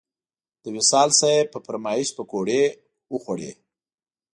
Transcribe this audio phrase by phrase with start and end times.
[0.63, 2.63] د وصال صیب په فرمایش پکوړې
[3.13, 3.51] وخوړې.